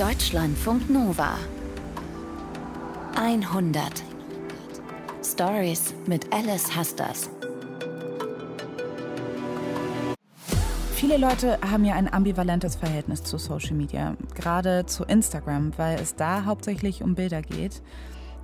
[0.00, 1.34] Deutschlandfunk Nova
[3.16, 4.02] 100
[5.22, 7.28] Stories mit Alice Hasters.
[10.94, 16.16] Viele Leute haben ja ein ambivalentes Verhältnis zu Social Media, gerade zu Instagram, weil es
[16.16, 17.82] da hauptsächlich um Bilder geht.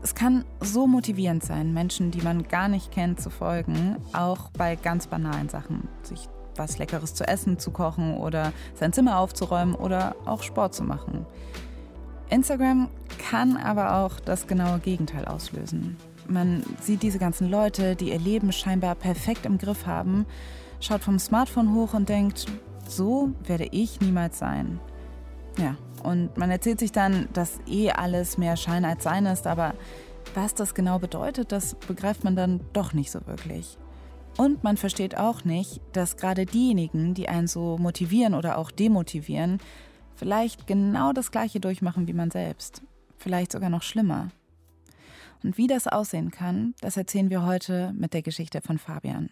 [0.02, 4.77] Es kann so motivierend sein, Menschen, die man gar nicht kennt, zu folgen, auch bei
[4.77, 6.29] ganz banalen Sachen, sich
[6.59, 11.27] was Leckeres zu essen zu kochen oder sein Zimmer aufzuräumen oder auch Sport zu machen.
[12.29, 12.88] Instagram
[13.19, 15.96] kann aber auch das genaue Gegenteil auslösen.
[16.29, 20.27] Man sieht diese ganzen Leute, die ihr Leben scheinbar perfekt im Griff haben,
[20.80, 22.46] schaut vom Smartphone hoch und denkt,
[22.88, 24.80] so werde ich niemals sein.
[25.59, 29.74] Ja, und man erzählt sich dann, dass eh alles mehr Schein als Sein ist, aber
[30.34, 33.79] was das genau bedeutet, das begreift man dann doch nicht so wirklich.
[34.36, 39.60] Und man versteht auch nicht, dass gerade diejenigen, die einen so motivieren oder auch demotivieren,
[40.14, 42.82] vielleicht genau das Gleiche durchmachen wie man selbst.
[43.16, 44.28] Vielleicht sogar noch schlimmer.
[45.43, 49.30] Und wie das aussehen kann, das erzählen wir heute mit der Geschichte von Fabian.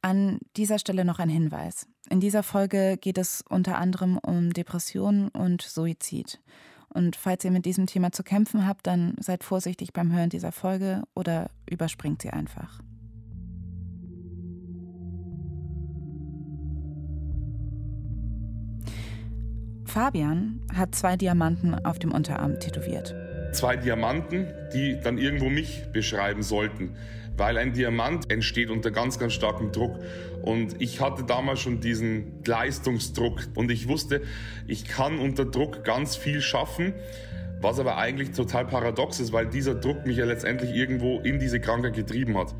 [0.00, 1.86] An dieser Stelle noch ein Hinweis.
[2.08, 6.40] In dieser Folge geht es unter anderem um Depressionen und Suizid.
[6.88, 10.52] Und falls ihr mit diesem Thema zu kämpfen habt, dann seid vorsichtig beim Hören dieser
[10.52, 12.80] Folge oder überspringt sie einfach.
[19.94, 23.14] Fabian hat zwei Diamanten auf dem Unterarm tätowiert.
[23.52, 26.96] Zwei Diamanten, die dann irgendwo mich beschreiben sollten,
[27.36, 30.00] weil ein Diamant entsteht unter ganz, ganz starkem Druck.
[30.42, 34.22] Und ich hatte damals schon diesen Leistungsdruck und ich wusste,
[34.66, 36.92] ich kann unter Druck ganz viel schaffen.
[37.60, 41.60] Was aber eigentlich total paradox ist, weil dieser Druck mich ja letztendlich irgendwo in diese
[41.60, 42.52] Krankheit getrieben hat.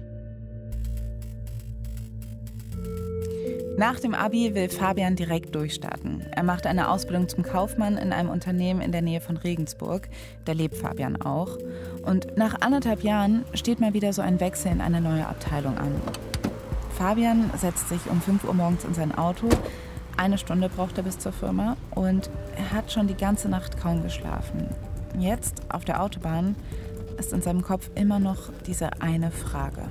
[3.77, 6.25] Nach dem Abi will Fabian direkt durchstarten.
[6.30, 10.08] Er macht eine Ausbildung zum Kaufmann in einem Unternehmen in der Nähe von Regensburg.
[10.44, 11.58] Da lebt Fabian auch.
[12.03, 15.93] Und nach anderthalb Jahren steht mal wieder so ein Wechsel in eine neue Abteilung an.
[16.97, 19.49] Fabian setzt sich um 5 Uhr morgens in sein Auto.
[20.16, 24.04] Eine Stunde braucht er bis zur Firma und er hat schon die ganze Nacht kaum
[24.04, 24.69] geschlafen.
[25.19, 26.54] Jetzt auf der Autobahn
[27.19, 29.88] ist in seinem Kopf immer noch diese eine Frage.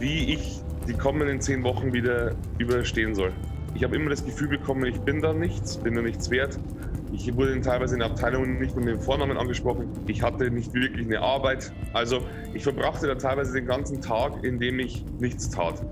[0.00, 3.32] Wie ich die kommenden zehn Wochen wieder überstehen soll.
[3.74, 6.58] Ich habe immer das Gefühl bekommen, ich bin da nichts, bin da nichts wert.
[7.12, 9.88] Ich wurde teilweise in der Abteilung nicht mit dem Vornamen angesprochen.
[10.06, 11.72] Ich hatte nicht wirklich eine Arbeit.
[11.92, 12.20] Also
[12.54, 15.82] ich verbrachte da teilweise den ganzen Tag, in dem ich nichts tat.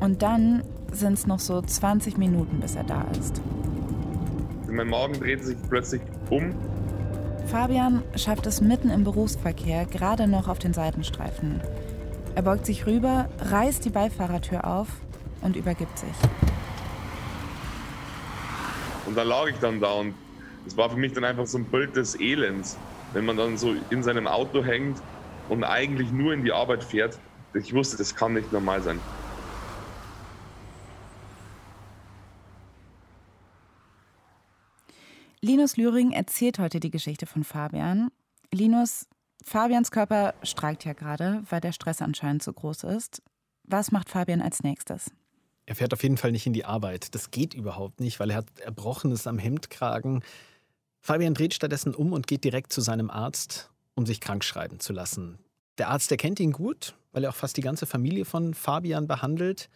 [0.00, 3.40] Und dann sind es noch so 20 Minuten, bis er da ist.
[4.70, 6.54] Mein Magen dreht sich plötzlich um.
[7.46, 11.60] Fabian schafft es mitten im Berufsverkehr gerade noch auf den Seitenstreifen.
[12.36, 14.88] Er beugt sich rüber, reißt die Beifahrertür auf
[15.40, 16.14] und übergibt sich.
[19.06, 20.14] Und da lag ich dann da und
[20.66, 22.76] es war für mich dann einfach so ein Bild des Elends,
[23.14, 25.00] wenn man dann so in seinem Auto hängt
[25.48, 27.18] und eigentlich nur in die Arbeit fährt.
[27.54, 29.00] Ich wusste, das kann nicht normal sein.
[35.40, 38.10] Linus Lühring erzählt heute die Geschichte von Fabian.
[38.52, 39.06] Linus,
[39.42, 43.22] Fabians Körper streikt ja gerade, weil der Stress anscheinend so groß ist.
[43.64, 45.10] Was macht Fabian als nächstes?
[45.66, 47.14] Er fährt auf jeden Fall nicht in die Arbeit.
[47.14, 50.22] Das geht überhaupt nicht, weil er hat Erbrochenes am Hemdkragen.
[51.00, 54.92] Fabian dreht stattdessen um und geht direkt zu seinem Arzt, um sich krank schreiben zu
[54.92, 55.38] lassen.
[55.78, 59.68] Der Arzt erkennt ihn gut, weil er auch fast die ganze Familie von Fabian behandelt.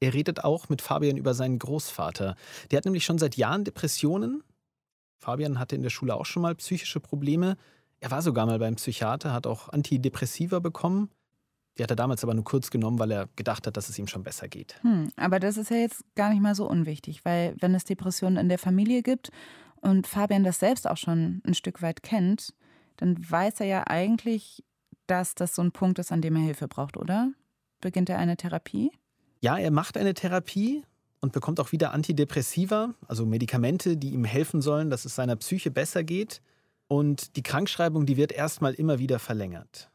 [0.00, 2.36] Er redet auch mit Fabian über seinen Großvater.
[2.70, 4.42] Der hat nämlich schon seit Jahren Depressionen.
[5.18, 7.56] Fabian hatte in der Schule auch schon mal psychische Probleme.
[8.04, 11.08] Er war sogar mal beim Psychiater, hat auch Antidepressiva bekommen.
[11.78, 14.08] Die hat er damals aber nur kurz genommen, weil er gedacht hat, dass es ihm
[14.08, 14.76] schon besser geht.
[14.82, 18.36] Hm, aber das ist ja jetzt gar nicht mal so unwichtig, weil wenn es Depressionen
[18.36, 19.30] in der Familie gibt
[19.76, 22.52] und Fabian das selbst auch schon ein Stück weit kennt,
[22.98, 24.62] dann weiß er ja eigentlich,
[25.06, 27.32] dass das so ein Punkt ist, an dem er Hilfe braucht, oder?
[27.80, 28.92] Beginnt er eine Therapie?
[29.40, 30.84] Ja, er macht eine Therapie
[31.22, 35.70] und bekommt auch wieder Antidepressiva, also Medikamente, die ihm helfen sollen, dass es seiner Psyche
[35.70, 36.42] besser geht.
[36.88, 39.90] Und die Krankschreibung, die wird erstmal immer wieder verlängert.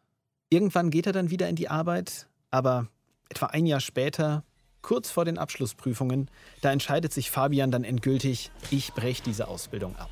[0.50, 2.88] Irgendwann geht er dann wieder in die Arbeit, aber
[3.30, 4.44] etwa ein Jahr später,
[4.82, 6.32] kurz vor den Abschlussprüfungen,
[6.62, 10.10] da entscheidet sich Fabian dann endgültig, ich breche diese Ausbildung ab.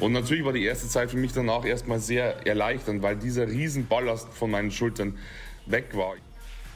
[0.00, 4.28] Und natürlich war die erste Zeit für mich danach erstmal sehr erleichternd, weil dieser Riesenballast
[4.32, 5.18] von meinen Schultern
[5.66, 6.14] weg war.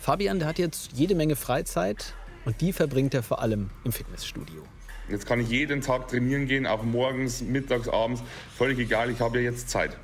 [0.01, 4.65] Fabian, der hat jetzt jede Menge Freizeit und die verbringt er vor allem im Fitnessstudio.
[5.09, 8.23] Jetzt kann ich jeden Tag trainieren gehen, auch morgens, mittags, abends,
[8.57, 9.97] völlig egal, ich habe ja jetzt Zeit.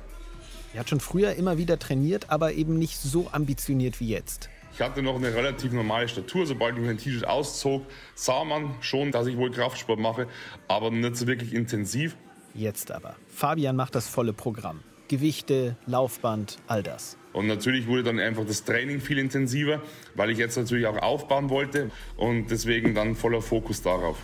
[0.73, 4.49] Er hat schon früher immer wieder trainiert, aber eben nicht so ambitioniert wie jetzt.
[4.73, 6.45] Ich hatte noch eine relativ normale Statur.
[6.45, 10.27] Sobald ich mein T-Shirt auszog, sah man schon, dass ich wohl Kraftsport mache,
[10.67, 12.15] aber nicht so wirklich intensiv.
[12.53, 13.15] Jetzt aber.
[13.27, 14.81] Fabian macht das volle Programm.
[15.07, 17.17] Gewichte, Laufband, all das.
[17.33, 19.81] Und natürlich wurde dann einfach das Training viel intensiver,
[20.15, 24.17] weil ich jetzt natürlich auch aufbauen wollte und deswegen dann voller Fokus darauf.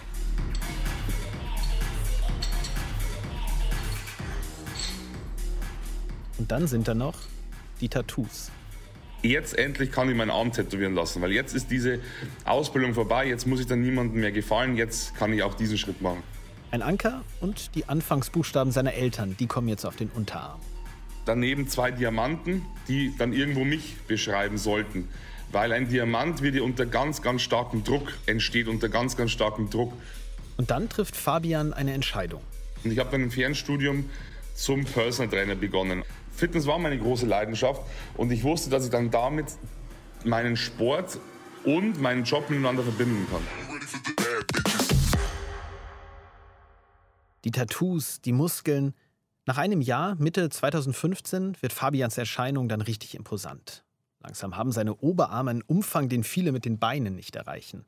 [6.46, 7.16] Und dann sind da noch
[7.82, 8.52] die Tattoos.
[9.24, 12.00] Jetzt endlich kann ich meinen Arm tätowieren lassen, weil jetzt ist diese
[12.44, 16.04] Ausbildung vorbei, jetzt muss ich dann niemandem mehr gefallen, jetzt kann ich auch diesen Schritt
[16.04, 16.22] machen.
[16.70, 20.60] Ein Anker und die Anfangsbuchstaben seiner Eltern, die kommen jetzt auf den Unterarm.
[21.26, 25.10] Daneben zwei Diamanten, die dann irgendwo mich beschreiben sollten.
[25.52, 29.72] Weil ein Diamant wird ja unter ganz, ganz starkem Druck, entsteht unter ganz, ganz starkem
[29.72, 29.94] Druck.
[30.58, 32.44] Und dann trifft Fabian eine Entscheidung.
[32.84, 34.08] Und ich habe dann im Fernstudium
[34.56, 36.04] zum Personal Trainer begonnen.
[36.36, 37.82] Fitness war meine große Leidenschaft
[38.18, 39.46] und ich wusste, dass ich dann damit
[40.26, 41.18] meinen Sport
[41.64, 43.42] und meinen Job miteinander verbinden kann.
[47.46, 48.94] Die Tattoos, die Muskeln.
[49.46, 53.86] Nach einem Jahr, Mitte 2015, wird Fabians Erscheinung dann richtig imposant.
[54.20, 57.86] Langsam haben seine Oberarme einen Umfang, den viele mit den Beinen nicht erreichen.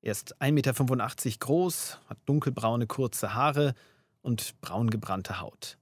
[0.00, 3.74] Er ist 1,85 Meter groß, hat dunkelbraune kurze Haare
[4.22, 5.76] und braun gebrannte Haut.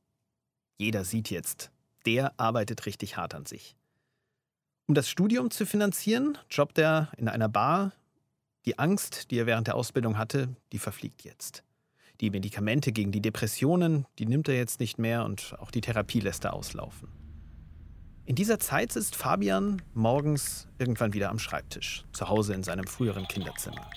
[0.78, 1.70] Jeder sieht jetzt,
[2.06, 3.76] der arbeitet richtig hart an sich.
[4.86, 7.92] Um das Studium zu finanzieren, jobbt er in einer Bar.
[8.64, 11.64] Die Angst, die er während der Ausbildung hatte, die verfliegt jetzt.
[12.20, 16.20] Die Medikamente gegen die Depressionen, die nimmt er jetzt nicht mehr und auch die Therapie
[16.20, 17.08] lässt er auslaufen.
[18.24, 23.28] In dieser Zeit sitzt Fabian morgens irgendwann wieder am Schreibtisch, zu Hause in seinem früheren
[23.28, 23.88] Kinderzimmer.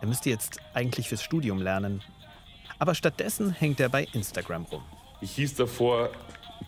[0.00, 2.02] Er müsste jetzt eigentlich fürs Studium lernen,
[2.78, 4.82] aber stattdessen hängt er bei Instagram rum.
[5.20, 6.10] Ich hieß davor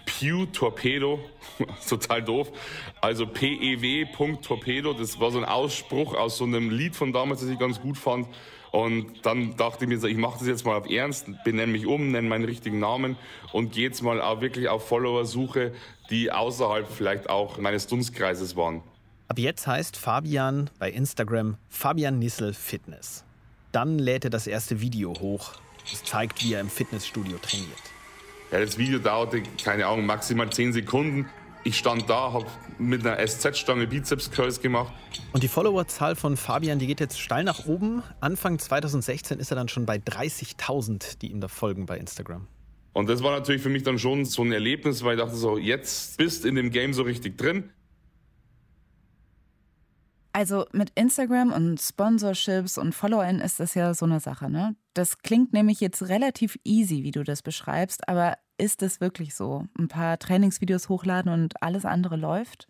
[0.06, 1.20] Pew Torpedo,
[1.88, 2.50] total doof.
[3.00, 4.06] Also P-E-W.
[4.98, 7.98] Das war so ein Ausspruch aus so einem Lied von damals, das ich ganz gut
[7.98, 8.26] fand.
[8.70, 12.10] Und dann dachte ich mir, ich mache das jetzt mal auf Ernst, benenne mich um,
[12.10, 13.16] nenne meinen richtigen Namen
[13.52, 15.72] und gehe jetzt mal auch wirklich auf Follower-Suche,
[16.10, 18.82] die außerhalb vielleicht auch meines Dunstkreises waren.
[19.28, 23.24] Ab jetzt heißt Fabian bei Instagram Fabian Nissel Fitness.
[23.72, 25.52] Dann lädt er das erste Video hoch.
[25.90, 27.97] Es zeigt, wie er im Fitnessstudio trainiert.
[28.50, 31.28] Ja, das Video dauerte, keine Ahnung, maximal 10 Sekunden.
[31.64, 32.46] Ich stand da, habe
[32.78, 34.92] mit einer SZ-Stange Bizeps-Curls gemacht.
[35.32, 38.02] Und die Followerzahl von Fabian, die geht jetzt steil nach oben.
[38.20, 42.46] Anfang 2016 ist er dann schon bei 30.000, die ihm da folgen bei Instagram.
[42.94, 45.58] Und das war natürlich für mich dann schon so ein Erlebnis, weil ich dachte so,
[45.58, 47.70] jetzt bist in dem Game so richtig drin.
[50.32, 54.74] Also mit Instagram und Sponsorships und Followern ist das ja so eine Sache, ne?
[54.98, 59.64] Das klingt nämlich jetzt relativ easy, wie du das beschreibst, aber ist es wirklich so?
[59.78, 62.66] Ein paar Trainingsvideos hochladen und alles andere läuft?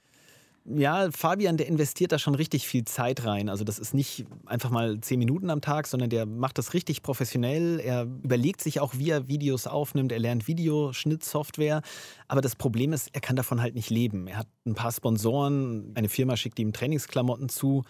[0.67, 3.49] Ja, Fabian, der investiert da schon richtig viel Zeit rein.
[3.49, 7.03] Also das ist nicht einfach mal zehn Minuten am Tag, sondern der macht das richtig
[7.03, 7.81] professionell.
[7.81, 10.13] Er überlegt sich auch, wie er Videos aufnimmt.
[10.13, 11.81] Er lernt Videoschnittsoftware.
[12.27, 14.27] Aber das Problem ist, er kann davon halt nicht leben.
[14.27, 17.85] Er hat ein paar Sponsoren, eine Firma schickt ihm Trainingsklamotten zu.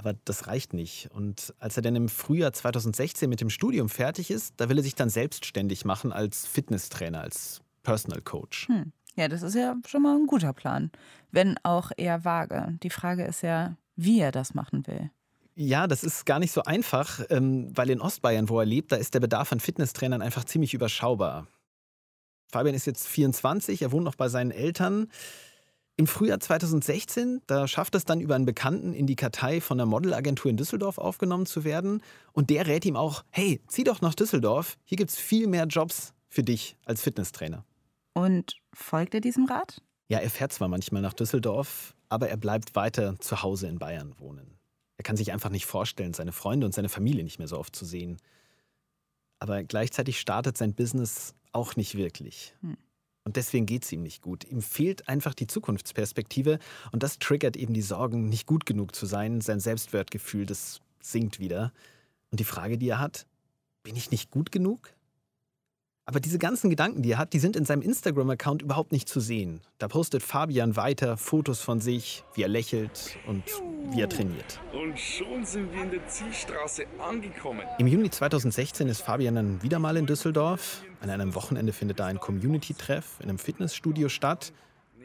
[0.00, 1.10] Aber das reicht nicht.
[1.12, 4.82] Und als er dann im Frühjahr 2016 mit dem Studium fertig ist, da will er
[4.82, 8.68] sich dann selbstständig machen als Fitnesstrainer, als Personal Coach.
[8.68, 8.92] Hm.
[9.14, 10.90] Ja, das ist ja schon mal ein guter Plan,
[11.32, 12.78] wenn auch eher vage.
[12.82, 15.10] Die Frage ist ja, wie er das machen will.
[15.54, 18.96] Ja, das ist gar nicht so einfach, ähm, weil in Ostbayern, wo er lebt, da
[18.96, 21.46] ist der Bedarf an Fitnesstrainern einfach ziemlich überschaubar.
[22.50, 25.08] Fabian ist jetzt 24, er wohnt noch bei seinen Eltern.
[26.00, 29.86] Im Frühjahr 2016, da schafft es dann über einen Bekannten in die Kartei von der
[29.86, 32.02] Modelagentur in Düsseldorf aufgenommen zu werden.
[32.32, 35.66] Und der rät ihm auch, hey, zieh doch nach Düsseldorf, hier gibt es viel mehr
[35.66, 37.66] Jobs für dich als Fitnesstrainer.
[38.14, 39.82] Und folgt er diesem Rat?
[40.08, 44.14] Ja, er fährt zwar manchmal nach Düsseldorf, aber er bleibt weiter zu Hause in Bayern
[44.18, 44.56] wohnen.
[44.96, 47.76] Er kann sich einfach nicht vorstellen, seine Freunde und seine Familie nicht mehr so oft
[47.76, 48.16] zu sehen.
[49.38, 52.54] Aber gleichzeitig startet sein Business auch nicht wirklich.
[52.62, 52.78] Hm.
[53.24, 54.44] Und deswegen geht es ihm nicht gut.
[54.44, 56.58] Ihm fehlt einfach die Zukunftsperspektive
[56.90, 59.40] und das triggert eben die Sorgen, nicht gut genug zu sein.
[59.40, 61.72] Sein Selbstwertgefühl, das sinkt wieder.
[62.30, 63.26] Und die Frage, die er hat,
[63.82, 64.94] bin ich nicht gut genug?
[66.06, 69.20] Aber diese ganzen Gedanken, die er hat, die sind in seinem Instagram-Account überhaupt nicht zu
[69.20, 69.60] sehen.
[69.78, 73.44] Da postet Fabian weiter Fotos von sich, wie er lächelt und
[73.92, 74.58] wie er trainiert.
[74.72, 77.62] Und schon sind wir in der Zielstraße angekommen.
[77.78, 80.82] Im Juni 2016 ist Fabian dann wieder mal in Düsseldorf.
[81.00, 84.52] An einem Wochenende findet da ein Community-Treff in einem Fitnessstudio statt.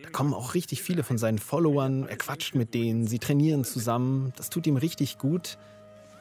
[0.02, 2.08] Da kommen auch richtig viele von seinen Followern.
[2.08, 4.34] Er quatscht mit denen, sie trainieren zusammen.
[4.38, 5.58] Das tut ihm richtig gut.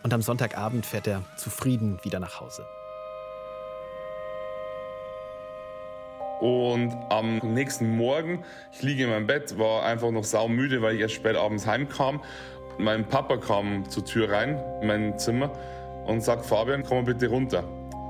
[0.03, 2.67] Und am Sonntagabend fährt er zufrieden wieder nach Hause.
[6.45, 11.01] Und am nächsten Morgen, ich liege in meinem Bett, war einfach noch saumüde, weil ich
[11.01, 12.21] erst spät abends heimkam.
[12.77, 15.51] Mein Papa kam zur Tür rein, in mein Zimmer,
[16.05, 17.65] und sagt, Fabian, komm mal bitte runter.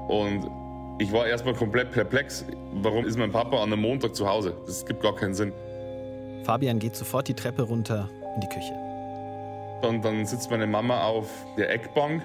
[0.08, 0.50] Und
[0.98, 2.44] ich war erstmal komplett perplex.
[2.72, 4.56] Warum ist mein Papa an einem Montag zu Hause?
[4.66, 5.52] Das gibt gar keinen Sinn.
[6.42, 8.74] Fabian geht sofort die Treppe runter in die Küche.
[9.88, 12.24] Und dann sitzt meine Mama auf der Eckbank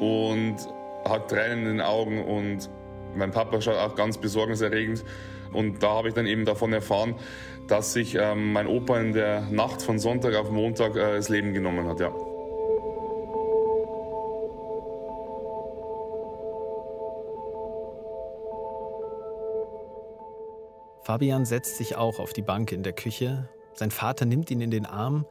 [0.00, 0.56] und
[1.06, 2.70] hat Tränen in den Augen und
[3.16, 5.04] mein Papa schaut auch ganz besorgniserregend.
[5.52, 7.14] Und da habe ich dann eben davon erfahren,
[7.68, 11.52] dass sich ähm, mein Opa in der Nacht von Sonntag auf Montag äh, das Leben
[11.52, 12.00] genommen hat.
[12.00, 12.12] Ja.
[21.06, 23.48] Fabian setzt sich auch auf die Bank in der Küche.
[23.74, 25.24] Sein Vater nimmt ihn in den Arm,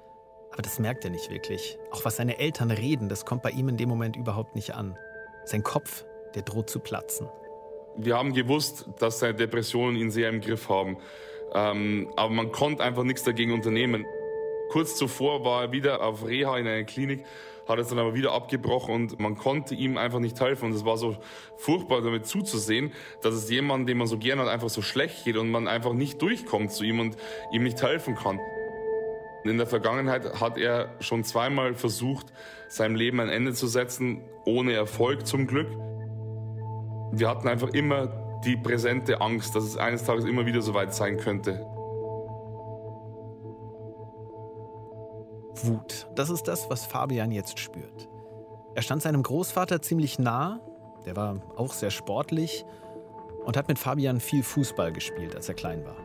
[0.53, 1.77] aber das merkt er nicht wirklich.
[1.91, 4.97] Auch was seine Eltern reden, das kommt bei ihm in dem Moment überhaupt nicht an.
[5.43, 7.27] Sein Kopf, der droht zu platzen.
[7.97, 10.97] Wir haben gewusst, dass seine Depressionen ihn sehr im Griff haben.
[11.53, 14.05] Ähm, aber man konnte einfach nichts dagegen unternehmen.
[14.69, 17.23] Kurz zuvor war er wieder auf Reha in einer Klinik
[17.67, 20.65] hat es dann aber wieder abgebrochen und man konnte ihm einfach nicht helfen.
[20.65, 21.17] Und es war so
[21.57, 25.37] furchtbar, damit zuzusehen, dass es jemandem, den man so gern hat, einfach so schlecht geht
[25.37, 27.17] und man einfach nicht durchkommt zu ihm und
[27.51, 28.39] ihm nicht helfen kann.
[29.43, 32.27] In der Vergangenheit hat er schon zweimal versucht,
[32.67, 35.67] seinem Leben ein Ende zu setzen, ohne Erfolg zum Glück.
[37.11, 38.07] Wir hatten einfach immer
[38.43, 41.65] die präsente Angst, dass es eines Tages immer wieder so weit sein könnte.
[45.63, 46.07] Wut.
[46.15, 48.09] Das ist das, was Fabian jetzt spürt.
[48.75, 50.59] Er stand seinem Großvater ziemlich nah,
[51.05, 52.65] der war auch sehr sportlich
[53.45, 55.95] und hat mit Fabian viel Fußball gespielt, als er klein war.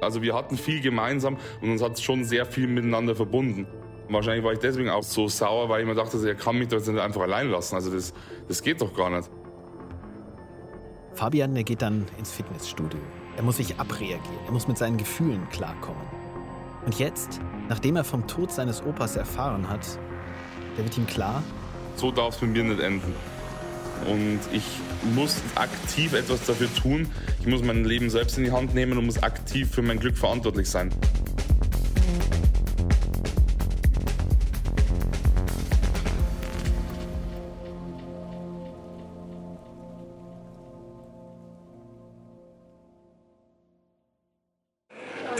[0.00, 3.66] Also wir hatten viel gemeinsam und uns hat schon sehr viel miteinander verbunden.
[4.08, 6.76] Wahrscheinlich war ich deswegen auch so sauer, weil ich mir dachte, er kann mich doch
[6.76, 7.74] jetzt nicht einfach allein lassen.
[7.74, 8.12] Also das,
[8.48, 9.30] das geht doch gar nicht.
[11.14, 12.98] Fabian, geht dann ins Fitnessstudio.
[13.36, 14.20] Er muss sich abreagieren.
[14.46, 16.02] Er muss mit seinen Gefühlen klarkommen.
[16.84, 19.98] Und jetzt, nachdem er vom Tod seines Opas erfahren hat,
[20.76, 21.42] da wird ihm klar,
[21.96, 23.14] so darf es mit mir nicht enden.
[24.06, 24.64] Und ich
[25.14, 27.08] muss aktiv etwas dafür tun.
[27.40, 30.18] Ich muss mein Leben selbst in die Hand nehmen und muss aktiv für mein Glück
[30.18, 30.90] verantwortlich sein.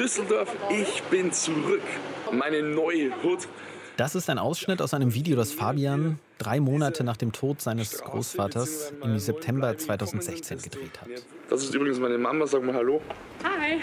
[0.04, 1.80] Düsseldorf, ich bin zurück.
[2.30, 3.48] Meine neue Hut.
[3.96, 8.02] Das ist ein Ausschnitt aus einem Video, das Fabian drei Monate nach dem Tod seines
[8.02, 11.08] Großvaters im September 2016 gedreht hat.
[11.48, 13.00] Das ist übrigens meine Mama, sag mal Hallo.
[13.44, 13.80] Hi.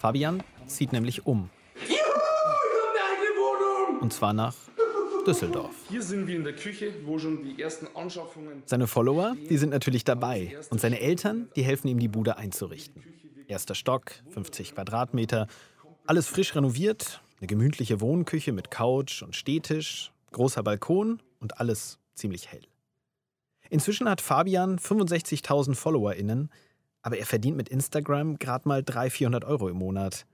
[0.00, 1.48] Fabian zieht nämlich um.
[1.88, 4.02] Juhu, ich Wohnung.
[4.02, 4.54] Und zwar nach
[5.26, 5.74] Düsseldorf.
[5.88, 8.64] Hier sind wir in der Küche, wo schon die ersten Anschaffungen.
[8.66, 10.58] Seine Follower, die sind natürlich dabei.
[10.68, 13.02] Und seine Eltern, die helfen ihm, die Bude einzurichten.
[13.52, 15.46] Erster Stock, 50 Quadratmeter.
[16.06, 22.50] Alles frisch renoviert, eine gemütliche Wohnküche mit Couch und Stehtisch, großer Balkon und alles ziemlich
[22.50, 22.62] hell.
[23.68, 26.50] Inzwischen hat Fabian 65.000 FollowerInnen,
[27.02, 30.24] aber er verdient mit Instagram gerade mal 300, 400 Euro im Monat.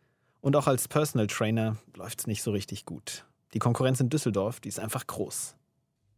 [0.40, 3.24] Und auch als Personal Trainer läuft es nicht so richtig gut.
[3.52, 5.56] Die Konkurrenz in Düsseldorf, die ist einfach groß.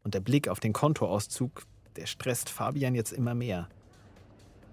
[0.05, 1.65] Und der Blick auf den Kontoauszug,
[1.97, 3.69] der stresst Fabian jetzt immer mehr.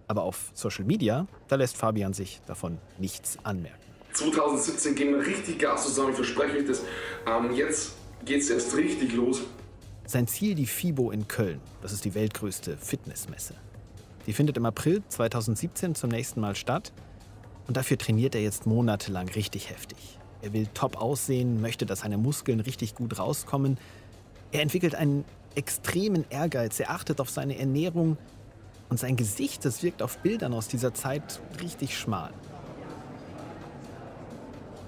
[0.07, 3.77] Aber auf Social Media, da lässt Fabian sich davon nichts anmerken.
[4.13, 6.81] 2017 gehen wir richtig Gas zusammen, ich verspreche euch das.
[7.27, 7.93] Ähm, jetzt
[8.25, 9.41] geht es erst richtig los.
[10.05, 11.59] Sein Ziel die FIBO in Köln.
[11.81, 13.53] Das ist die weltgrößte Fitnessmesse.
[14.25, 16.93] Die findet im April 2017 zum nächsten Mal statt.
[17.67, 20.17] Und dafür trainiert er jetzt monatelang richtig heftig.
[20.41, 23.77] Er will top aussehen, möchte, dass seine Muskeln richtig gut rauskommen.
[24.51, 26.79] Er entwickelt einen extremen Ehrgeiz.
[26.79, 28.17] Er achtet auf seine Ernährung,
[28.89, 32.31] und sein Gesicht, das wirkt auf Bildern aus dieser Zeit richtig schmal.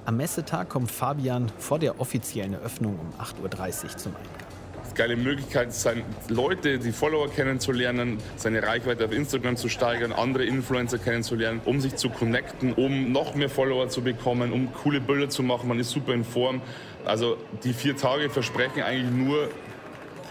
[0.06, 4.50] Am Messetag kommt Fabian vor der offiziellen Eröffnung um 8.30 Uhr zum Eingang.
[4.96, 10.98] Geile Möglichkeit, seine Leute, die Follower kennenzulernen, seine Reichweite auf Instagram zu steigern, andere Influencer
[10.98, 15.42] kennenzulernen, um sich zu connecten, um noch mehr Follower zu bekommen, um coole Bilder zu
[15.42, 15.70] machen.
[15.70, 16.62] Man ist super in Form.
[17.06, 19.50] Also die vier Tage versprechen eigentlich nur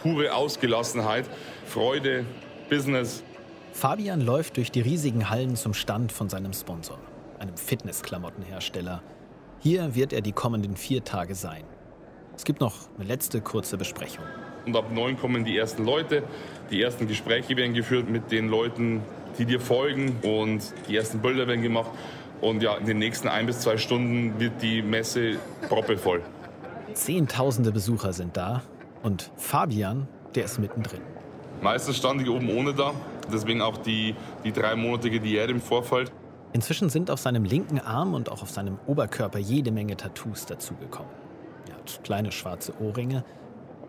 [0.03, 1.25] pure Ausgelassenheit,
[1.65, 2.27] Freude,
[2.69, 3.23] Business,
[3.79, 6.99] Fabian läuft durch die riesigen Hallen zum Stand von seinem Sponsor,
[7.39, 9.05] einem Fitnessklamottenhersteller.
[9.61, 11.63] Hier wird er die kommenden vier Tage sein.
[12.37, 14.25] Es gibt noch eine letzte kurze Besprechung.
[14.67, 16.25] Und ab neun kommen die ersten Leute.
[16.73, 19.01] Die ersten Gespräche werden geführt mit den Leuten,
[19.39, 20.17] die dir folgen.
[20.25, 21.93] Und die ersten Bilder werden gemacht.
[22.41, 25.37] Und ja, in den nächsten ein bis zwei Stunden wird die Messe
[25.69, 26.23] proppevoll.
[26.95, 28.61] Zehntausende Besucher sind da.
[29.05, 31.03] Und Fabian, der ist mittendrin.
[31.63, 32.93] Meistens stand ich oben ohne da.
[33.33, 36.13] Deswegen auch die, die dreimonatige Diät im Vorfeld.
[36.53, 41.13] Inzwischen sind auf seinem linken Arm und auch auf seinem Oberkörper jede Menge Tattoos dazugekommen.
[41.69, 43.25] Er hat kleine schwarze Ohrringe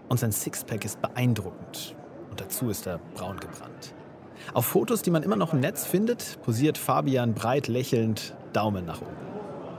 [0.09, 1.95] und sein Sixpack ist beeindruckend.
[2.29, 3.93] Und dazu ist er braun gebrannt.
[4.53, 9.01] Auf Fotos, die man immer noch im Netz findet, posiert Fabian breit lächelnd Daumen nach
[9.01, 9.29] oben.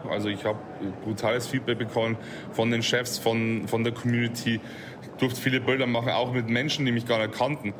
[0.08, 0.58] Also ich habe
[1.04, 2.16] brutales Feedback bekommen
[2.52, 4.60] von den Chefs, von, von der Community.
[5.02, 7.74] Ich durfte viele Bilder machen, auch mit Menschen, die mich gar nicht kannten.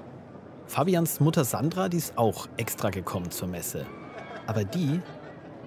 [0.70, 3.86] Fabians Mutter Sandra, die ist auch extra gekommen zur Messe.
[4.46, 5.00] Aber die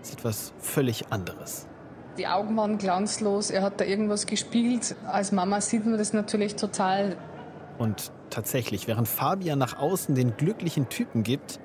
[0.01, 1.67] sieht was völlig anderes.
[2.17, 4.95] Die Augen waren glanzlos, er hat da irgendwas gespielt.
[5.05, 7.17] Als Mama sieht man das natürlich total.
[7.77, 11.59] Und tatsächlich, während Fabian nach außen den glücklichen Typen gibt,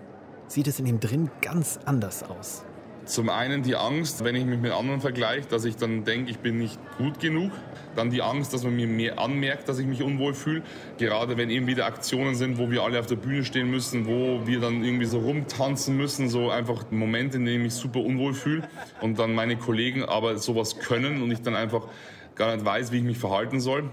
[0.48, 2.64] sieht es in ihm drin ganz anders aus.
[3.08, 6.40] Zum einen die Angst, wenn ich mich mit anderen vergleiche, dass ich dann denke, ich
[6.40, 7.50] bin nicht gut genug.
[7.96, 10.62] Dann die Angst, dass man mir mehr anmerkt, dass ich mich unwohl fühle.
[10.98, 14.46] Gerade wenn eben wieder Aktionen sind, wo wir alle auf der Bühne stehen müssen, wo
[14.46, 18.34] wir dann irgendwie so rumtanzen müssen, so einfach Momente, in denen ich mich super unwohl
[18.34, 18.68] fühle
[19.00, 21.88] und dann meine Kollegen aber sowas können und ich dann einfach
[22.34, 23.90] gar nicht weiß, wie ich mich verhalten soll.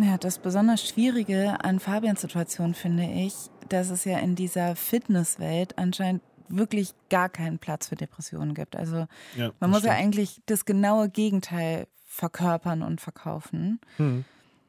[0.00, 3.34] Ja, das besonders Schwierige an Fabians Situation finde ich,
[3.68, 8.76] dass es ja in dieser Fitnesswelt anscheinend wirklich gar keinen Platz für Depressionen gibt.
[8.76, 9.94] Also ja, man muss stimmt.
[9.94, 13.80] ja eigentlich das genaue Gegenteil verkörpern und verkaufen.
[13.96, 14.24] Hm.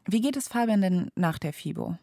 [0.06, 1.98] Wie geht es Fabian denn nach der FIBO?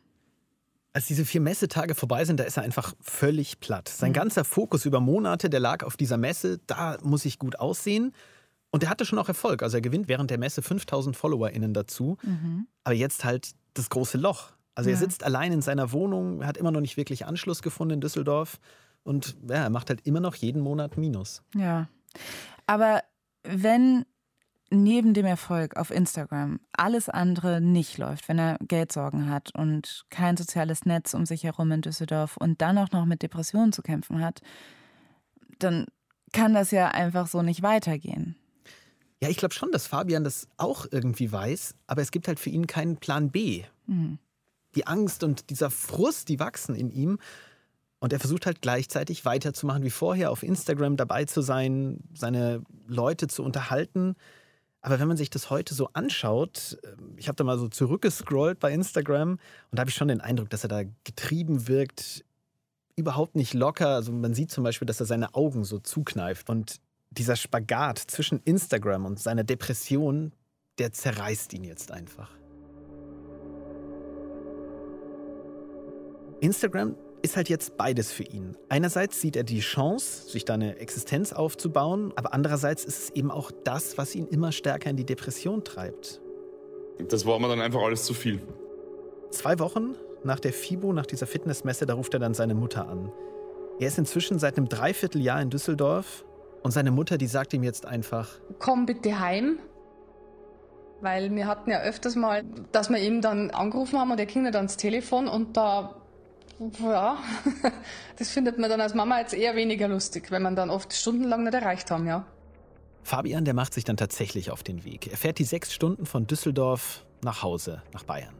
[0.92, 3.88] Als diese vier Messetage vorbei sind, da ist er einfach völlig platt.
[3.88, 4.14] Sein mhm.
[4.14, 8.14] ganzer Fokus über Monate, der lag auf dieser Messe, da muss ich gut aussehen.
[8.70, 9.62] Und er hatte schon auch Erfolg.
[9.62, 12.16] Also er gewinnt während der Messe 5000 FollowerInnen dazu.
[12.22, 12.66] Mhm.
[12.84, 14.52] Aber jetzt halt das große Loch.
[14.74, 14.96] Also ja.
[14.96, 18.58] er sitzt allein in seiner Wohnung, hat immer noch nicht wirklich Anschluss gefunden in Düsseldorf.
[19.06, 21.42] Und ja, er macht halt immer noch jeden Monat Minus.
[21.54, 21.88] Ja.
[22.66, 23.02] Aber
[23.44, 24.04] wenn
[24.70, 30.36] neben dem Erfolg auf Instagram alles andere nicht läuft, wenn er Geldsorgen hat und kein
[30.36, 34.20] soziales Netz um sich herum in Düsseldorf und dann auch noch mit Depressionen zu kämpfen
[34.20, 34.40] hat,
[35.60, 35.86] dann
[36.32, 38.34] kann das ja einfach so nicht weitergehen.
[39.22, 42.50] Ja, ich glaube schon, dass Fabian das auch irgendwie weiß, aber es gibt halt für
[42.50, 43.62] ihn keinen Plan B.
[43.86, 44.18] Mhm.
[44.74, 47.20] Die Angst und dieser Frust, die wachsen in ihm.
[47.98, 53.26] Und er versucht halt gleichzeitig weiterzumachen wie vorher, auf Instagram dabei zu sein, seine Leute
[53.26, 54.16] zu unterhalten.
[54.82, 58.60] Aber wenn man sich das heute so anschaut, ähm, ich habe da mal so zurückgescrollt
[58.60, 59.40] bei Instagram und
[59.72, 62.24] da habe ich schon den Eindruck, dass er da getrieben wirkt,
[62.96, 63.88] überhaupt nicht locker.
[63.88, 66.48] Also man sieht zum Beispiel, dass er seine Augen so zukneift.
[66.50, 66.80] Und
[67.10, 70.32] dieser Spagat zwischen Instagram und seiner Depression,
[70.78, 72.30] der zerreißt ihn jetzt einfach.
[76.40, 76.94] Instagram
[77.26, 78.56] ist halt jetzt beides für ihn.
[78.68, 83.32] Einerseits sieht er die Chance, sich da eine Existenz aufzubauen, aber andererseits ist es eben
[83.32, 86.20] auch das, was ihn immer stärker in die Depression treibt.
[87.08, 88.40] Das war mir dann einfach alles zu viel.
[89.30, 93.10] Zwei Wochen nach der FIBO, nach dieser Fitnessmesse, da ruft er dann seine Mutter an.
[93.80, 96.24] Er ist inzwischen seit einem Dreivierteljahr in Düsseldorf
[96.62, 99.58] und seine Mutter, die sagt ihm jetzt einfach: Komm bitte heim.
[101.00, 104.44] Weil wir hatten ja öfters mal, dass wir ihn dann angerufen haben und er ging
[104.44, 106.05] nicht ans Telefon und da
[106.80, 107.18] ja,
[108.18, 111.44] das findet man dann als Mama jetzt eher weniger lustig, wenn man dann oft stundenlang
[111.44, 112.26] nicht erreicht haben, ja.
[113.02, 115.06] Fabian, der macht sich dann tatsächlich auf den Weg.
[115.06, 118.34] Er fährt die sechs Stunden von Düsseldorf nach Hause, nach Bayern.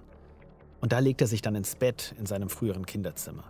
[0.81, 3.45] Und da legt er sich dann ins Bett in seinem früheren Kinderzimmer.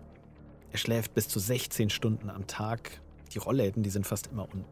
[0.73, 3.01] Er schläft bis zu 16 Stunden am Tag.
[3.33, 4.65] Die Rollläden, die sind fast immer unten.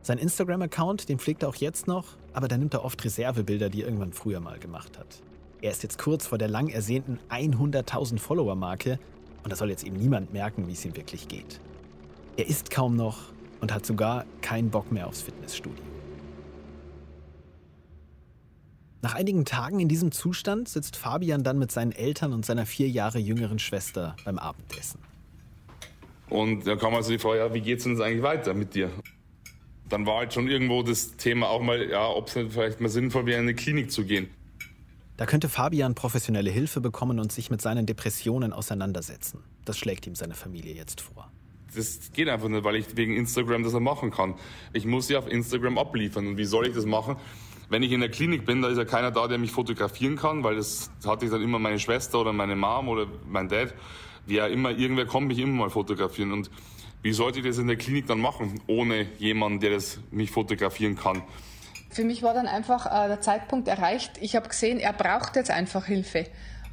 [0.00, 3.82] Sein Instagram-Account, den pflegt er auch jetzt noch, aber da nimmt er oft Reservebilder, die
[3.82, 5.22] er irgendwann früher mal gemacht hat.
[5.64, 8.98] Er ist jetzt kurz vor der lang ersehnten 100.000 Follower-Marke
[9.42, 11.58] und da soll jetzt eben niemand merken, wie es ihm wirklich geht.
[12.36, 15.82] Er isst kaum noch und hat sogar keinen Bock mehr aufs Fitnessstudio.
[19.00, 22.90] Nach einigen Tagen in diesem Zustand sitzt Fabian dann mit seinen Eltern und seiner vier
[22.90, 25.00] Jahre jüngeren Schwester beim Abendessen.
[26.28, 28.90] Und da kam also die Frage, ja, wie geht's denn jetzt eigentlich weiter mit dir?
[29.88, 33.24] Dann war halt schon irgendwo das Thema auch mal, ja, ob es vielleicht mal sinnvoll
[33.24, 34.28] wäre, in eine Klinik zu gehen.
[35.16, 39.44] Da könnte Fabian professionelle Hilfe bekommen und sich mit seinen Depressionen auseinandersetzen.
[39.64, 41.30] Das schlägt ihm seine Familie jetzt vor.
[41.74, 44.34] Das geht einfach nicht, weil ich wegen Instagram das machen kann.
[44.72, 46.26] Ich muss sie auf Instagram abliefern.
[46.26, 47.16] Und wie soll ich das machen?
[47.68, 50.42] Wenn ich in der Klinik bin, da ist ja keiner da, der mich fotografieren kann,
[50.42, 53.72] weil das hatte ich dann immer meine Schwester oder meine Mom oder mein Dad.
[54.26, 56.32] Wer immer, irgendwer kommt mich immer mal fotografieren.
[56.32, 56.50] Und
[57.02, 60.96] wie sollte ich das in der Klinik dann machen, ohne jemanden, der das mich fotografieren
[60.96, 61.22] kann?
[61.94, 64.18] Für mich war dann einfach äh, der Zeitpunkt erreicht.
[64.20, 66.26] Ich habe gesehen, er braucht jetzt einfach Hilfe.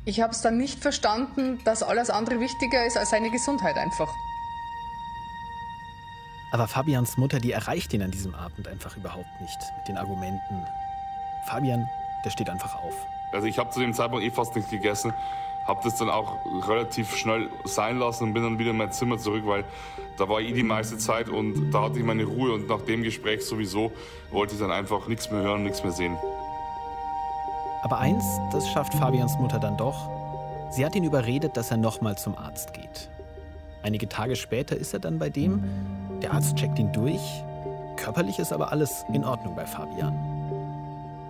[0.04, 4.12] Ich habe es dann nicht verstanden, dass alles andere wichtiger ist als seine Gesundheit einfach.
[6.52, 10.66] Aber Fabians Mutter, die erreicht ihn an diesem Abend einfach überhaupt nicht mit den Argumenten.
[11.48, 11.88] Fabian,
[12.26, 12.96] der steht einfach auf.
[13.32, 15.14] Also ich habe zu dem Zeitpunkt eh fast nichts gegessen,
[15.68, 19.18] habe das dann auch relativ schnell sein lassen und bin dann wieder in mein Zimmer
[19.18, 19.64] zurück, weil
[20.18, 22.82] Da war ich eh die meiste Zeit und da hatte ich meine Ruhe und nach
[22.82, 23.92] dem Gespräch sowieso
[24.32, 26.18] wollte ich dann einfach nichts mehr hören, nichts mehr sehen.
[27.84, 30.10] Aber eins, das schafft Fabians Mutter dann doch.
[30.70, 33.10] Sie hat ihn überredet, dass er nochmal zum Arzt geht.
[33.84, 35.64] Einige Tage später ist er dann bei dem.
[36.22, 37.22] Der Arzt checkt ihn durch.
[37.96, 40.14] Körperlich ist aber alles in Ordnung bei Fabian.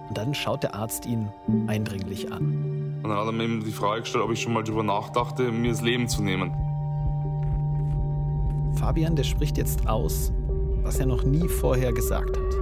[0.10, 1.30] Und dann schaut der Arzt ihn
[1.68, 2.71] eindringlich an.
[3.04, 5.52] Und dann hat er mir eben die Frage gestellt, ob ich schon mal darüber nachdachte,
[5.52, 6.52] mir das Leben zu nehmen.
[8.76, 10.32] Fabian, der spricht jetzt aus,
[10.84, 12.56] was er noch nie vorher gesagt hat.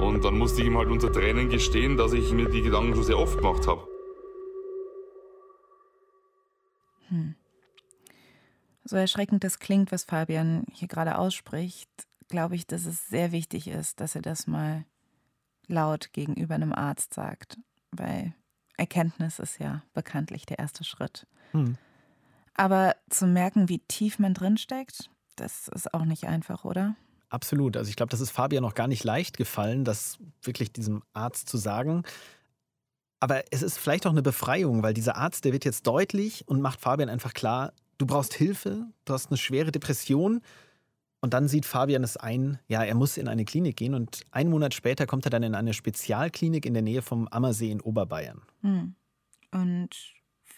[0.00, 3.04] Und dann musste ich ihm halt unter Tränen gestehen, dass ich mir die Gedanken schon
[3.04, 3.86] sehr oft gemacht habe.
[7.08, 7.34] Hm.
[8.84, 11.90] So erschreckend das klingt, was Fabian hier gerade ausspricht,
[12.28, 14.84] glaube ich, dass es sehr wichtig ist, dass er das mal
[15.66, 17.58] laut gegenüber einem Arzt sagt,
[17.92, 18.34] weil
[18.80, 21.26] Erkenntnis ist ja bekanntlich der erste Schritt.
[21.52, 21.76] Hm.
[22.54, 26.96] Aber zu merken, wie tief man drinsteckt, das ist auch nicht einfach, oder?
[27.28, 27.76] Absolut.
[27.76, 31.48] Also ich glaube, das ist Fabian noch gar nicht leicht gefallen, das wirklich diesem Arzt
[31.48, 32.02] zu sagen.
[33.20, 36.62] Aber es ist vielleicht auch eine Befreiung, weil dieser Arzt, der wird jetzt deutlich und
[36.62, 40.40] macht Fabian einfach klar, du brauchst Hilfe, du hast eine schwere Depression.
[41.20, 43.94] Und dann sieht Fabian es ein, ja, er muss in eine Klinik gehen.
[43.94, 47.70] Und einen Monat später kommt er dann in eine Spezialklinik in der Nähe vom Ammersee
[47.70, 48.40] in Oberbayern.
[48.62, 48.94] Hm.
[49.52, 49.90] Und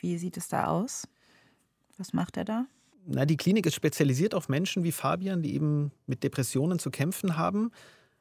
[0.00, 1.08] wie sieht es da aus?
[1.98, 2.66] Was macht er da?
[3.06, 7.36] Na, die Klinik ist spezialisiert auf Menschen wie Fabian, die eben mit Depressionen zu kämpfen
[7.36, 7.72] haben.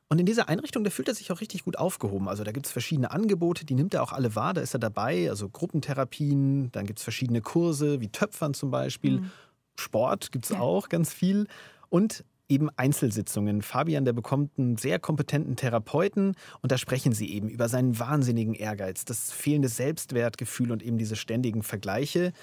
[0.09, 2.27] Und in dieser Einrichtung, da fühlt er sich auch richtig gut aufgehoben.
[2.27, 4.79] Also da gibt es verschiedene Angebote, die nimmt er auch alle wahr, da ist er
[4.79, 5.29] dabei.
[5.29, 9.21] Also Gruppentherapien, dann gibt es verschiedene Kurse, wie Töpfern zum Beispiel.
[9.21, 9.31] Mhm.
[9.77, 10.59] Sport gibt es ja.
[10.59, 11.47] auch ganz viel.
[11.89, 13.61] Und eben Einzelsitzungen.
[13.61, 18.53] Fabian, der bekommt einen sehr kompetenten Therapeuten und da sprechen sie eben über seinen wahnsinnigen
[18.53, 22.33] Ehrgeiz, das fehlende Selbstwertgefühl und eben diese ständigen Vergleiche.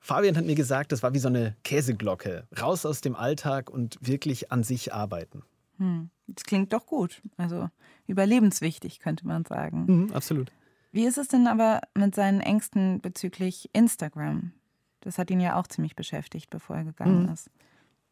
[0.00, 2.48] Fabian hat mir gesagt, das war wie so eine Käseglocke.
[2.58, 5.42] Raus aus dem Alltag und wirklich an sich arbeiten.
[5.76, 6.10] Hm.
[6.26, 7.20] Das klingt doch gut.
[7.36, 7.68] Also
[8.06, 9.84] überlebenswichtig, könnte man sagen.
[9.86, 10.52] Mhm, absolut.
[10.92, 14.52] Wie ist es denn aber mit seinen Ängsten bezüglich Instagram?
[15.00, 17.32] Das hat ihn ja auch ziemlich beschäftigt, bevor er gegangen mhm.
[17.32, 17.50] ist.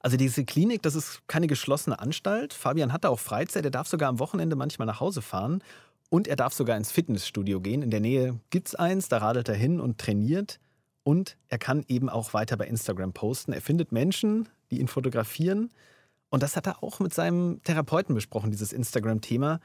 [0.01, 2.55] Also diese Klinik, das ist keine geschlossene Anstalt.
[2.55, 3.65] Fabian hat da auch Freizeit.
[3.65, 5.63] Er darf sogar am Wochenende manchmal nach Hause fahren.
[6.11, 7.83] Und er darf sogar ins Fitnessstudio gehen.
[7.83, 10.61] In der Nähe gibt es eins, da radelt er hin und trainiert.
[11.03, 13.53] Und er kann eben auch weiter bei Instagram posten.
[13.53, 15.71] Er findet Menschen, die ihn fotografieren.
[16.31, 19.61] Und das hat er auch mit seinem Therapeuten besprochen, dieses Instagram-Thema.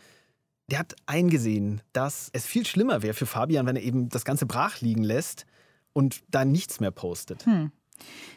[0.70, 4.46] Der hat eingesehen, dass es viel schlimmer wäre für Fabian, wenn er eben das Ganze
[4.46, 5.46] brach liegen lässt
[5.92, 7.46] und da nichts mehr postet.
[7.46, 7.72] Hm.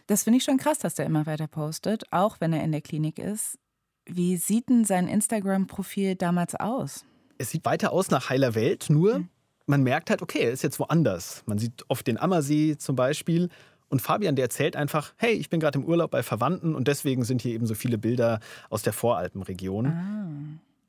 [0.07, 2.81] Das finde ich schon krass, dass er immer weiter postet, auch wenn er in der
[2.81, 3.59] Klinik ist.
[4.05, 7.05] Wie sieht denn sein Instagram-Profil damals aus?
[7.38, 9.29] Es sieht weiter aus nach heiler Welt, nur hm
[9.66, 11.42] man merkt halt, okay, er ist jetzt woanders.
[11.47, 13.49] Man sieht oft den Ammersee zum Beispiel.
[13.88, 17.25] Und Fabian, der erzählt einfach, hey, ich bin gerade im Urlaub bei Verwandten und deswegen
[17.25, 19.87] sind hier eben so viele Bilder aus der Voralpenregion.
[19.87, 20.29] Ah.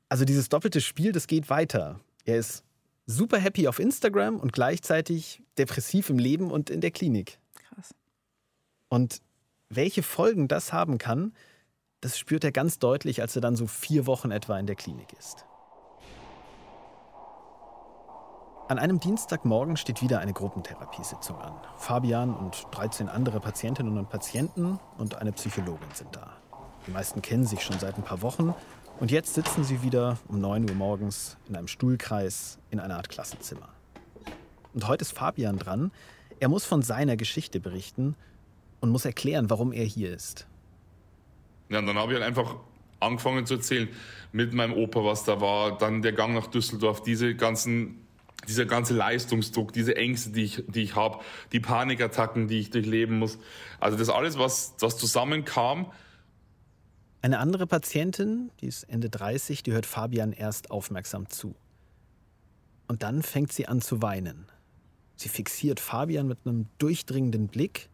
[0.08, 2.00] Also dieses doppelte Spiel, das geht weiter.
[2.24, 2.64] Er ist
[3.06, 7.38] super happy auf Instagram und gleichzeitig depressiv im Leben und in der Klinik.
[8.88, 9.20] Und
[9.68, 11.32] welche Folgen das haben kann,
[12.00, 15.12] das spürt er ganz deutlich, als er dann so vier Wochen etwa in der Klinik
[15.18, 15.44] ist.
[18.68, 21.54] An einem Dienstagmorgen steht wieder eine Gruppentherapiesitzung an.
[21.78, 26.36] Fabian und 13 andere Patientinnen und Patienten und eine Psychologin sind da.
[26.86, 28.54] Die meisten kennen sich schon seit ein paar Wochen
[29.00, 33.08] und jetzt sitzen sie wieder um 9 Uhr morgens in einem Stuhlkreis in einer Art
[33.08, 33.70] Klassenzimmer.
[34.74, 35.90] Und heute ist Fabian dran.
[36.38, 38.16] Er muss von seiner Geschichte berichten
[38.80, 40.46] und muss erklären, warum er hier ist.
[41.68, 42.56] Ja, und dann habe ich halt einfach
[43.00, 43.88] angefangen zu erzählen
[44.32, 48.06] mit meinem Opa, was da war, dann der Gang nach Düsseldorf, diese ganzen
[48.46, 51.18] dieser ganze Leistungsdruck, diese Ängste, die ich, die ich habe,
[51.52, 53.38] die Panikattacken, die ich durchleben muss.
[53.80, 55.90] Also das alles, was, was zusammenkam.
[57.20, 61.56] Eine andere Patientin, die ist Ende 30, die hört Fabian erst aufmerksam zu.
[62.86, 64.46] Und dann fängt sie an zu weinen.
[65.16, 67.88] Sie fixiert Fabian mit einem durchdringenden Blick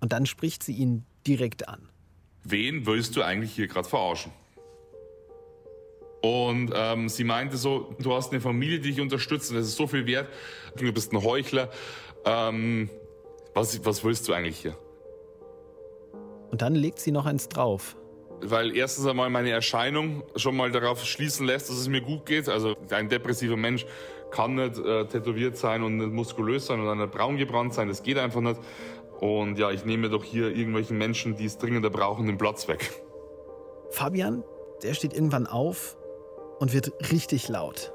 [0.00, 1.88] und dann spricht sie ihn direkt an.
[2.44, 4.32] Wen willst du eigentlich hier gerade verarschen?
[6.20, 9.76] Und ähm, sie meinte so, du hast eine Familie, die dich unterstützt, und das ist
[9.76, 10.28] so viel wert.
[10.76, 11.70] Du bist ein Heuchler.
[12.24, 12.90] Ähm,
[13.54, 14.76] was, was willst du eigentlich hier?
[16.50, 17.96] Und dann legt sie noch eins drauf.
[18.40, 22.48] Weil erstens einmal meine Erscheinung schon mal darauf schließen lässt, dass es mir gut geht.
[22.48, 23.84] Also ein depressiver Mensch
[24.30, 27.88] kann nicht äh, tätowiert sein und nicht muskulös sein oder nicht braun gebrannt sein.
[27.88, 28.60] Das geht einfach nicht.
[29.20, 33.02] Und ja, ich nehme doch hier irgendwelchen Menschen, die es dringender brauchen, den Platz weg.
[33.90, 34.44] Fabian,
[34.82, 35.96] der steht irgendwann auf,
[36.58, 37.92] und wird richtig laut.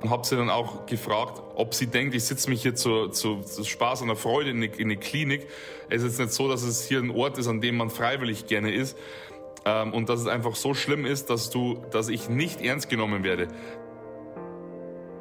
[0.00, 3.40] Und habe sie dann auch gefragt, ob sie denkt, ich sitze mich hier zu, zu,
[3.40, 5.46] zu Spaß und der Freude in eine, in eine Klinik.
[5.88, 8.46] Es ist jetzt nicht so, dass es hier ein Ort ist, an dem man freiwillig
[8.46, 8.98] gerne ist.
[9.64, 13.24] ähm, und dass es einfach so schlimm ist, dass du, dass ich nicht ernst genommen
[13.24, 13.48] werde.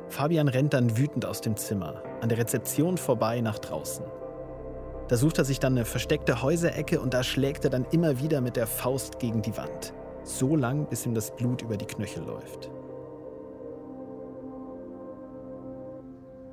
[0.09, 4.05] Fabian rennt dann wütend aus dem Zimmer, an der Rezeption vorbei nach draußen.
[5.07, 8.41] Da sucht er sich dann eine versteckte Häuserecke und da schlägt er dann immer wieder
[8.41, 9.93] mit der Faust gegen die Wand.
[10.23, 12.71] So lang, bis ihm das Blut über die Knöchel läuft.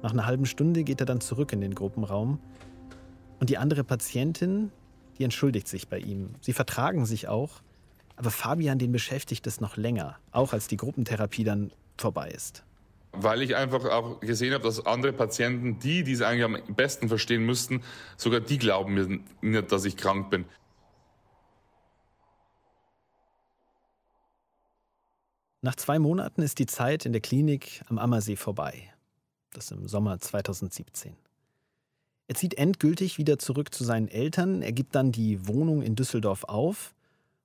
[0.02, 2.40] Nach einer halben Stunde geht er dann zurück in den Gruppenraum
[3.38, 4.72] und die andere Patientin,
[5.18, 6.34] die entschuldigt sich bei ihm.
[6.40, 7.62] Sie vertragen sich auch,
[8.16, 12.64] aber Fabian, den beschäftigt es noch länger, auch als die Gruppentherapie dann vorbei ist.
[13.12, 17.08] Weil ich einfach auch gesehen habe, dass andere Patienten, die, die es eigentlich am besten
[17.08, 17.82] verstehen müssten,
[18.16, 20.44] sogar die glauben mir nicht, dass ich krank bin.
[25.62, 28.94] Nach zwei Monaten ist die Zeit in der Klinik am Ammersee vorbei.
[29.52, 31.16] Das im Sommer 2017.
[32.28, 36.44] Er zieht endgültig wieder zurück zu seinen Eltern, er gibt dann die Wohnung in Düsseldorf
[36.44, 36.94] auf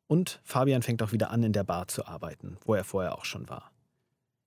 [0.07, 3.25] und Fabian fängt auch wieder an, in der Bar zu arbeiten, wo er vorher auch
[3.25, 3.71] schon war.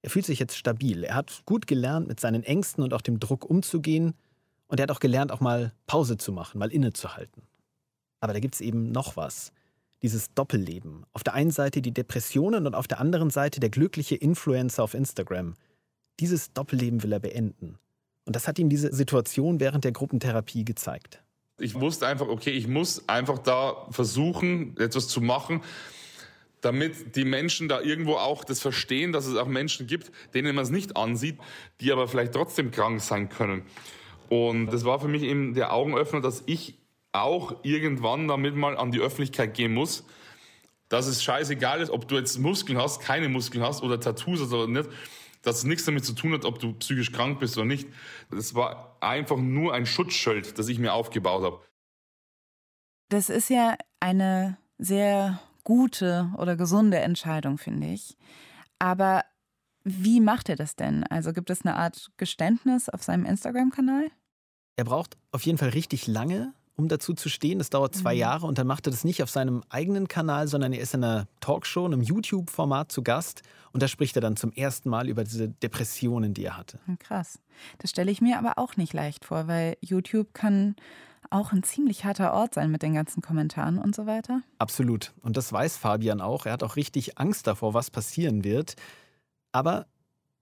[0.03, 1.05] Er fühlt sich jetzt stabil.
[1.05, 4.15] Er hat gut gelernt, mit seinen Ängsten und auch dem Druck umzugehen.
[4.69, 7.43] Und er hat auch gelernt, auch mal Pause zu machen, mal innezuhalten.
[8.21, 9.53] Aber da gibt es eben noch was.
[10.03, 11.05] Dieses Doppelleben.
[11.13, 14.95] Auf der einen Seite die Depressionen und auf der anderen Seite der glückliche Influencer auf
[14.95, 15.55] Instagram.
[16.21, 17.79] Dieses Doppelleben will er beenden.
[18.25, 21.23] Und das hat ihm diese Situation während der Gruppentherapie gezeigt.
[21.59, 25.63] Ich wusste einfach, okay, ich muss einfach da versuchen, etwas zu machen,
[26.61, 30.65] damit die Menschen da irgendwo auch das verstehen, dass es auch Menschen gibt, denen man
[30.65, 31.39] es nicht ansieht,
[31.81, 33.63] die aber vielleicht trotzdem krank sein können.
[34.29, 36.79] Und das war für mich eben der Augenöffner, dass ich
[37.13, 40.05] auch irgendwann damit mal an die Öffentlichkeit gehen muss,
[40.89, 44.53] dass es scheißegal ist, ob du jetzt Muskeln hast, keine Muskeln hast oder Tattoos hast
[44.53, 44.89] oder nicht,
[45.43, 47.89] dass es nichts damit zu tun hat, ob du psychisch krank bist oder nicht.
[48.31, 51.61] Das war einfach nur ein Schutzschild, das ich mir aufgebaut habe.
[53.09, 58.17] Das ist ja eine sehr gute oder gesunde Entscheidung, finde ich.
[58.79, 59.23] Aber
[59.85, 61.05] wie macht er das denn?
[61.05, 64.07] Also gibt es eine Art Geständnis auf seinem Instagram-Kanal?
[64.77, 67.59] Er braucht auf jeden Fall richtig lange, um dazu zu stehen.
[67.59, 68.21] Das dauert zwei mhm.
[68.21, 71.05] Jahre und dann macht er das nicht auf seinem eigenen Kanal, sondern er ist in
[71.05, 75.07] einer Talkshow, in einem YouTube-Format zu Gast und da spricht er dann zum ersten Mal
[75.07, 76.79] über diese Depressionen, die er hatte.
[76.87, 77.41] Hm, krass.
[77.77, 80.77] Das stelle ich mir aber auch nicht leicht vor, weil YouTube kann
[81.31, 84.43] auch ein ziemlich harter Ort sein mit den ganzen Kommentaren und so weiter.
[84.59, 85.13] Absolut.
[85.23, 86.47] Und das weiß Fabian auch.
[86.47, 88.75] Er hat auch richtig Angst davor, was passieren wird.
[89.53, 89.87] Aber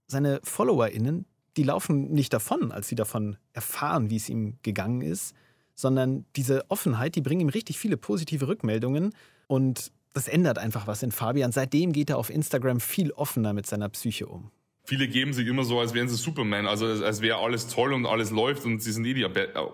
[0.06, 5.34] seine FollowerInnen, die laufen nicht davon, als sie davon erfahren, wie es ihm gegangen ist,
[5.74, 9.14] sondern diese Offenheit, die bringen ihm richtig viele positive Rückmeldungen.
[9.46, 11.52] Und das ändert einfach was in Fabian.
[11.52, 14.50] Seitdem geht er auf Instagram viel offener mit seiner Psyche um.
[14.84, 18.06] Viele geben sich immer so, als wären sie Superman, also als wäre alles toll und
[18.06, 19.26] alles läuft und sie sind eh die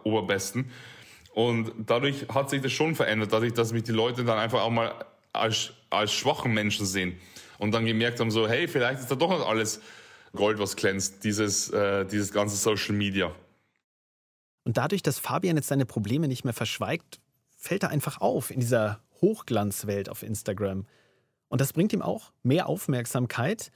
[0.04, 0.70] Oberbesten.
[1.34, 4.70] Und dadurch hat sich das schon verändert, dadurch, dass mich die Leute dann einfach auch
[4.70, 4.92] mal
[5.32, 7.18] als, als schwachen Menschen sehen
[7.58, 9.80] und dann gemerkt haben, so, hey, vielleicht ist da doch nicht alles
[10.34, 13.34] Gold, was glänzt, dieses, äh, dieses ganze Social Media.
[14.64, 17.20] Und dadurch, dass Fabian jetzt seine Probleme nicht mehr verschweigt,
[17.56, 20.86] fällt er einfach auf in dieser Hochglanzwelt auf Instagram.
[21.48, 23.70] Und das bringt ihm auch mehr Aufmerksamkeit.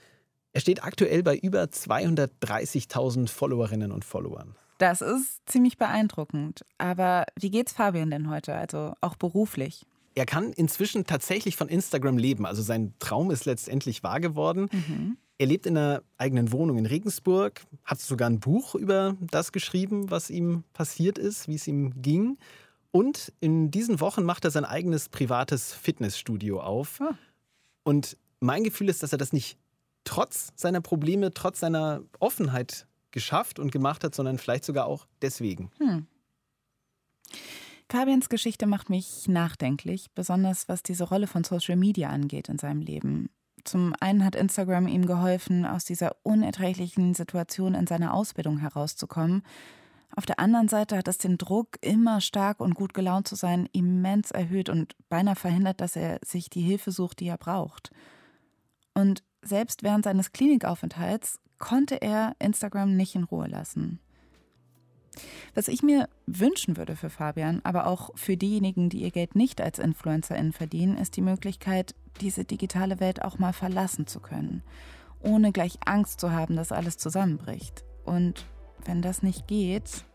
[0.53, 4.55] Er steht aktuell bei über 230.000 Followerinnen und Followern.
[4.77, 6.65] Das ist ziemlich beeindruckend.
[6.77, 9.85] Aber wie geht's Fabian denn heute, also auch beruflich?
[10.15, 12.45] Er kann inzwischen tatsächlich von Instagram leben.
[12.45, 14.67] Also sein Traum ist letztendlich wahr geworden.
[14.71, 15.17] Mhm.
[15.37, 20.09] Er lebt in einer eigenen Wohnung in Regensburg, hat sogar ein Buch über das geschrieben,
[20.09, 22.37] was ihm passiert ist, wie es ihm ging.
[22.89, 26.99] Und in diesen Wochen macht er sein eigenes privates Fitnessstudio auf.
[27.01, 27.13] Ah.
[27.83, 29.59] Und mein Gefühl ist, dass er das nicht
[30.03, 32.86] trotz seiner Probleme, trotz seiner Offenheit
[33.17, 35.71] geschafft und gemacht hat, sondern vielleicht sogar auch deswegen.
[35.79, 36.05] Hm.
[37.89, 42.81] Fabians Geschichte macht mich nachdenklich, besonders was diese Rolle von Social Media angeht in seinem
[42.81, 43.31] Leben.
[43.63, 49.41] Zum einen hat Instagram ihm geholfen, aus dieser unerträglichen Situation in seiner Ausbildung herauszukommen.
[50.15, 53.67] Auf der anderen Seite hat es den Druck, immer stark und gut gelaunt zu sein,
[53.73, 57.89] immens erhöht und beinahe verhindert, dass er sich die Hilfe sucht, die er braucht.
[58.93, 63.99] Und selbst während seines Klinikaufenthalts konnte er Instagram nicht in Ruhe lassen.
[65.55, 69.61] Was ich mir wünschen würde für Fabian, aber auch für diejenigen, die ihr Geld nicht
[69.61, 74.61] als InfluencerInnen verdienen, ist die Möglichkeit, diese digitale Welt auch mal verlassen zu können,
[75.19, 77.83] ohne gleich Angst zu haben, dass alles zusammenbricht.
[78.05, 78.45] Und
[78.85, 80.05] wenn das nicht geht,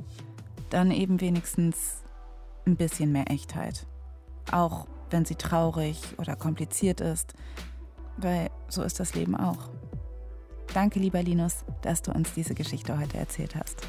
[0.71, 2.03] dann eben wenigstens
[2.67, 3.87] ein bisschen mehr Echtheit.
[4.51, 7.35] Auch wenn sie traurig oder kompliziert ist,
[8.17, 9.69] weil so ist das Leben auch.
[10.75, 13.87] Danke, lieber Linus, dass du uns diese Geschichte heute erzählt hast.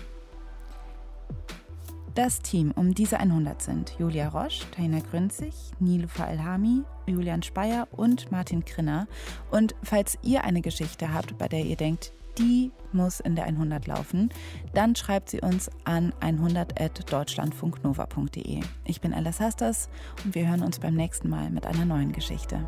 [2.16, 8.32] Das Team um diese 100 sind Julia Roche, Taina Grünzig, Nilufa Elhami, Julian Speyer und
[8.32, 9.08] Martin Krinner.
[9.50, 13.88] Und falls ihr eine Geschichte habt, bei der ihr denkt, die muss in der 100
[13.88, 14.30] laufen,
[14.74, 18.60] dann schreibt sie uns an 100.deutschlandfunknova.de.
[18.86, 19.90] Ich bin Alice Hasters
[20.24, 22.60] und wir hören uns beim nächsten Mal mit einer neuen Geschichte.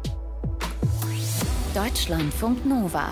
[1.75, 3.11] Deutschlandfunk Nova